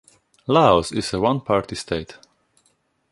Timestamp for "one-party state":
1.19-2.17